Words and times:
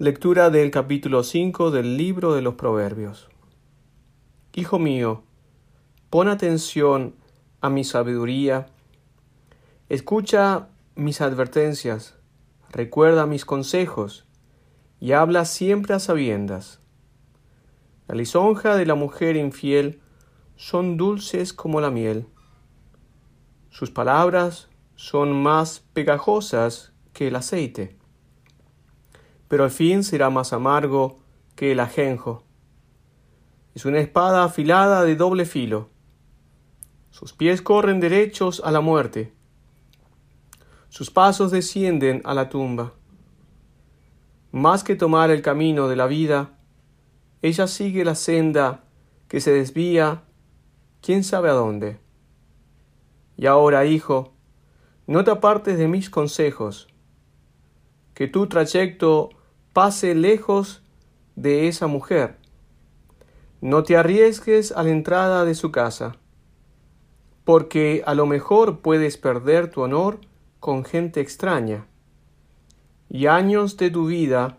Lectura 0.00 0.50
del 0.50 0.72
capítulo 0.72 1.22
5 1.22 1.70
del 1.70 1.96
libro 1.96 2.34
de 2.34 2.42
los 2.42 2.54
Proverbios. 2.56 3.28
Hijo 4.52 4.80
mío, 4.80 5.22
pon 6.10 6.26
atención 6.26 7.14
a 7.60 7.70
mi 7.70 7.84
sabiduría, 7.84 8.66
escucha 9.88 10.66
mis 10.96 11.20
advertencias, 11.20 12.16
recuerda 12.72 13.26
mis 13.26 13.44
consejos 13.44 14.26
y 14.98 15.12
habla 15.12 15.44
siempre 15.44 15.94
a 15.94 16.00
sabiendas. 16.00 16.80
La 18.08 18.16
lisonja 18.16 18.74
de 18.74 18.86
la 18.86 18.96
mujer 18.96 19.36
infiel 19.36 20.00
son 20.56 20.96
dulces 20.96 21.52
como 21.52 21.80
la 21.80 21.92
miel. 21.92 22.26
Sus 23.70 23.92
palabras 23.92 24.68
son 24.96 25.40
más 25.40 25.84
pegajosas 25.92 26.92
que 27.12 27.28
el 27.28 27.36
aceite 27.36 27.96
pero 29.48 29.64
al 29.64 29.70
fin 29.70 30.04
será 30.04 30.30
más 30.30 30.52
amargo 30.52 31.18
que 31.54 31.72
el 31.72 31.80
ajenjo. 31.80 32.44
Es 33.74 33.84
una 33.84 33.98
espada 33.98 34.44
afilada 34.44 35.04
de 35.04 35.16
doble 35.16 35.44
filo. 35.44 35.90
Sus 37.10 37.32
pies 37.32 37.62
corren 37.62 38.00
derechos 38.00 38.62
a 38.64 38.70
la 38.70 38.80
muerte. 38.80 39.32
Sus 40.88 41.10
pasos 41.10 41.50
descienden 41.50 42.22
a 42.24 42.34
la 42.34 42.48
tumba. 42.48 42.92
Más 44.52 44.84
que 44.84 44.94
tomar 44.94 45.30
el 45.30 45.42
camino 45.42 45.88
de 45.88 45.96
la 45.96 46.06
vida, 46.06 46.56
ella 47.42 47.66
sigue 47.66 48.04
la 48.04 48.14
senda 48.14 48.84
que 49.28 49.40
se 49.40 49.52
desvía, 49.52 50.22
quién 51.00 51.24
sabe 51.24 51.50
a 51.50 51.54
dónde. 51.54 51.98
Y 53.36 53.46
ahora, 53.46 53.84
hijo, 53.84 54.32
no 55.06 55.24
te 55.24 55.32
apartes 55.32 55.76
de 55.76 55.88
mis 55.88 56.08
consejos, 56.08 56.88
que 58.14 58.28
tu 58.28 58.46
trayecto 58.46 59.30
pase 59.74 60.14
lejos 60.14 60.82
de 61.34 61.66
esa 61.66 61.88
mujer. 61.88 62.38
No 63.60 63.82
te 63.82 63.96
arriesgues 63.96 64.70
a 64.70 64.84
la 64.84 64.90
entrada 64.90 65.44
de 65.44 65.56
su 65.56 65.72
casa, 65.72 66.16
porque 67.44 68.04
a 68.06 68.14
lo 68.14 68.24
mejor 68.24 68.78
puedes 68.78 69.16
perder 69.18 69.70
tu 69.72 69.82
honor 69.82 70.20
con 70.60 70.84
gente 70.84 71.20
extraña, 71.20 71.86
y 73.10 73.26
años 73.26 73.76
de 73.76 73.90
tu 73.90 74.06
vida 74.06 74.58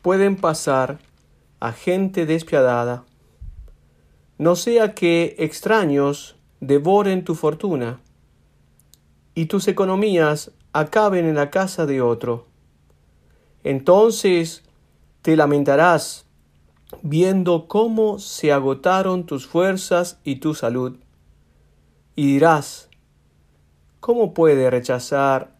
pueden 0.00 0.34
pasar 0.34 0.98
a 1.60 1.72
gente 1.72 2.24
despiadada. 2.24 3.04
No 4.38 4.56
sea 4.56 4.94
que 4.94 5.36
extraños 5.38 6.36
devoren 6.60 7.22
tu 7.22 7.34
fortuna 7.34 8.00
y 9.34 9.44
tus 9.44 9.68
economías 9.68 10.52
acaben 10.72 11.26
en 11.26 11.34
la 11.34 11.50
casa 11.50 11.84
de 11.84 12.00
otro. 12.00 12.47
Entonces 13.68 14.64
te 15.20 15.36
lamentarás 15.36 16.24
viendo 17.02 17.68
cómo 17.68 18.18
se 18.18 18.50
agotaron 18.50 19.26
tus 19.26 19.46
fuerzas 19.46 20.18
y 20.24 20.36
tu 20.36 20.54
salud, 20.54 20.96
y 22.16 22.26
dirás, 22.28 22.88
¿cómo 24.00 24.32
puede 24.32 24.70
rechazar 24.70 25.54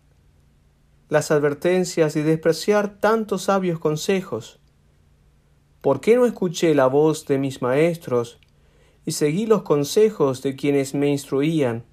las 1.11 1.31
advertencias 1.31 2.17
y 2.17 2.23
despreciar 2.23 2.99
tantos 2.99 3.43
sabios 3.43 3.79
consejos? 3.79 4.59
¿Por 5.83 6.01
qué 6.01 6.17
no 6.17 6.25
escuché 6.25 6.75
la 6.75 6.87
voz 6.87 7.27
de 7.27 7.37
mis 7.37 7.61
maestros 7.61 8.39
y 9.05 9.13
seguí 9.13 9.45
los 9.45 9.65
consejos 9.65 10.41
de 10.41 10.57
quienes 10.57 10.95
me 10.95 11.09
instruían? 11.09 11.85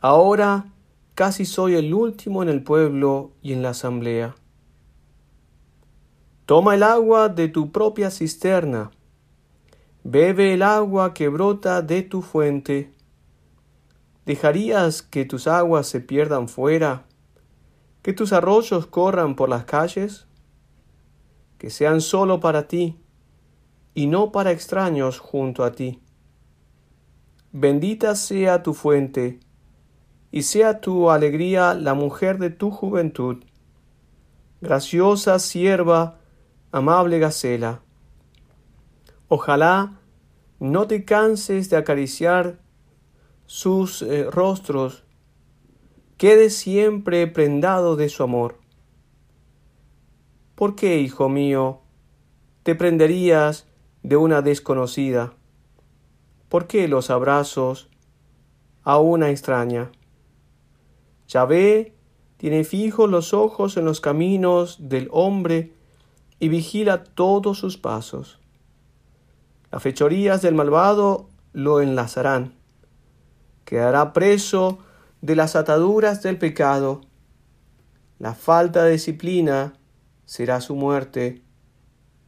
Ahora 0.00 0.66
casi 1.14 1.46
soy 1.46 1.76
el 1.76 1.94
último 1.94 2.42
en 2.42 2.50
el 2.50 2.62
pueblo 2.62 3.32
y 3.40 3.54
en 3.54 3.62
la 3.62 3.70
asamblea. 3.70 4.34
Toma 6.46 6.74
el 6.74 6.82
agua 6.82 7.28
de 7.28 7.48
tu 7.48 7.70
propia 7.70 8.10
cisterna, 8.10 8.90
bebe 10.02 10.54
el 10.54 10.62
agua 10.62 11.14
que 11.14 11.28
brota 11.28 11.82
de 11.82 12.02
tu 12.02 12.20
fuente. 12.20 12.92
¿Dejarías 14.26 15.02
que 15.02 15.24
tus 15.24 15.46
aguas 15.46 15.86
se 15.86 16.00
pierdan 16.00 16.48
fuera, 16.48 17.04
que 18.02 18.12
tus 18.12 18.32
arroyos 18.32 18.86
corran 18.86 19.36
por 19.36 19.48
las 19.48 19.64
calles? 19.64 20.26
Que 21.58 21.70
sean 21.70 22.00
solo 22.00 22.40
para 22.40 22.66
ti 22.66 22.98
y 23.94 24.06
no 24.06 24.32
para 24.32 24.50
extraños 24.50 25.20
junto 25.20 25.64
a 25.64 25.72
ti. 25.72 26.00
Bendita 27.52 28.16
sea 28.16 28.62
tu 28.62 28.74
fuente, 28.74 29.38
y 30.32 30.42
sea 30.42 30.80
tu 30.80 31.10
alegría 31.10 31.74
la 31.74 31.94
mujer 31.94 32.38
de 32.38 32.50
tu 32.50 32.70
juventud. 32.70 33.44
Graciosa 34.60 35.38
sierva, 35.38 36.21
amable 36.72 37.18
Gacela, 37.18 37.82
ojalá 39.28 40.00
no 40.58 40.86
te 40.86 41.04
canses 41.04 41.68
de 41.68 41.76
acariciar 41.76 42.60
sus 43.44 44.00
eh, 44.00 44.24
rostros, 44.30 45.04
quede 46.16 46.48
siempre 46.48 47.26
prendado 47.26 47.96
de 47.96 48.08
su 48.08 48.22
amor. 48.22 48.58
¿Por 50.54 50.74
qué, 50.74 50.98
hijo 50.98 51.28
mío, 51.28 51.80
te 52.62 52.74
prenderías 52.74 53.66
de 54.02 54.16
una 54.16 54.40
desconocida? 54.40 55.34
¿Por 56.48 56.66
qué 56.66 56.88
los 56.88 57.10
abrazos 57.10 57.90
a 58.82 58.98
una 58.98 59.28
extraña? 59.30 59.92
Yahvé 61.28 61.94
tiene 62.38 62.64
fijos 62.64 63.10
los 63.10 63.34
ojos 63.34 63.76
en 63.76 63.84
los 63.84 64.00
caminos 64.00 64.88
del 64.88 65.08
hombre 65.12 65.74
y 66.42 66.48
vigila 66.48 67.04
todos 67.04 67.56
sus 67.60 67.78
pasos. 67.78 68.40
Las 69.70 69.80
fechorías 69.80 70.42
del 70.42 70.56
malvado 70.56 71.28
lo 71.52 71.80
enlazarán. 71.80 72.56
Quedará 73.64 74.12
preso 74.12 74.78
de 75.20 75.36
las 75.36 75.54
ataduras 75.54 76.20
del 76.20 76.38
pecado. 76.38 77.02
La 78.18 78.34
falta 78.34 78.82
de 78.82 78.90
disciplina 78.90 79.74
será 80.24 80.60
su 80.60 80.74
muerte. 80.74 81.44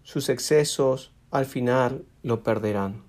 Sus 0.05 0.29
excesos 0.29 1.13
al 1.33 1.45
final 1.45 2.05
lo 2.23 2.45
perderán. 2.45 3.03